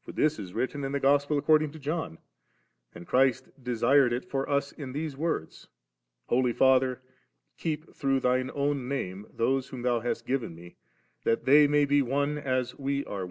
[0.00, 2.16] For this is written in the Gospel according to John,
[2.94, 7.02] and Christ desired it for us in these words, * Holy Father,
[7.58, 10.76] keep through Thine own Name, those whom Thou hast given Me,
[11.24, 13.26] that they may be one, as We are«.'